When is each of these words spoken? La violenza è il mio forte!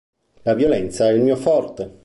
La 0.41 0.55
violenza 0.55 1.07
è 1.07 1.11
il 1.13 1.21
mio 1.21 1.35
forte! 1.35 1.99